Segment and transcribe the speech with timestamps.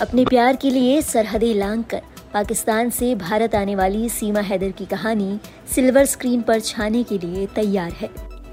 [0.00, 2.02] अपने प्यार के लिए सरहदें लांग कर
[2.32, 5.38] पाकिस्तान से भारत आने वाली सीमा हैदर की कहानी
[5.74, 8.08] सिल्वर स्क्रीन पर छाने के लिए तैयार है।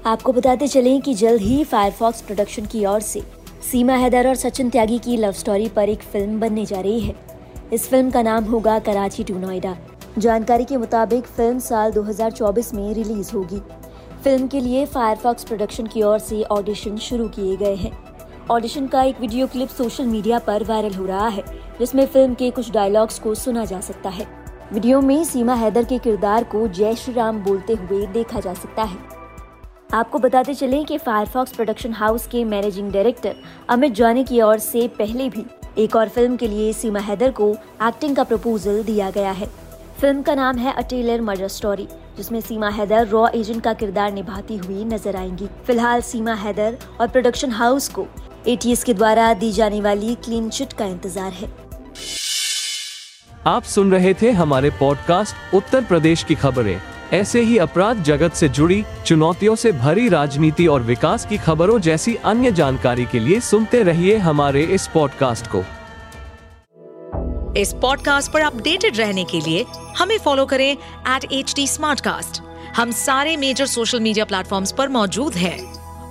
[0.06, 3.22] आपको बताते चलें कि जल्द ही फायरफॉक्स प्रोडक्शन की ओर से
[3.70, 7.14] सीमा हैदर और सचिन त्यागी की लव स्टोरी पर एक फ़िल्म बनने जा रही है।
[7.72, 9.76] इस फ़िल्म का नाम होगा कराची टू नोएडा।
[10.18, 13.60] जानकारी के मुताबिक फ़िल्म साल 2024 में रिलीज़ होगी।
[14.24, 17.92] फ़िल्म के लिए फायरफॉक्स प्रोडक्शन की ओर से ऑडिशन शुरू किए गए हैं।
[18.50, 21.42] ऑडिशन का एक वीडियो क्लिप सोशल मीडिया पर वायरल हो रहा है,
[21.78, 24.26] जिसमें फ़िल्म के कुछ डायलॉग्स को सुना जा सकता है।
[24.72, 28.82] वीडियो में सीमा हैदर के किरदार को जय श्री राम बोलते हुए देखा जा सकता
[28.82, 28.98] है।
[29.94, 33.34] आपको बताते चले कि फायरफॉक्स प्रोडक्शन हाउस के मैनेजिंग डायरेक्टर
[33.68, 35.44] अमित जानी की ओर से पहले भी
[35.78, 37.50] एक और फ़िल्म के लिए सीमा हैदर को
[37.82, 39.46] एक्टिंग का प्रपोजल दिया गया है।
[40.00, 44.56] फ़िल्म का नाम है अटेलर मर्डर स्टोरी जिसमें सीमा हैदर रॉ एजेंट का किरदार निभाती
[44.56, 48.06] हुई नज़र आएँगी। फ़िलहाल सीमा हैदर और प्रोडक्शन हाउस को
[48.48, 51.50] एटीएस के द्वारा दी जाने वाली क्लीन चिट का इंतज़ार है।
[53.46, 56.80] आप सुन रहे थे हमारे पॉडकास्ट उत्तर प्रदेश की खबरें।
[57.12, 62.14] ऐसे ही अपराध जगत से जुड़ी चुनौतियों से भरी राजनीति और विकास की खबरों जैसी
[62.24, 65.64] अन्य जानकारी के लिए सुनते रहिए हमारे इस पॉडकास्ट को।
[67.60, 69.64] इस पॉडकास्ट पर अपडेटेड रहने के लिए
[69.98, 72.40] हमें फॉलो करें एट एच
[72.76, 75.81] हम सारे मेजर सोशल मीडिया प्लेटफॉर्म पर मौजूद हैं।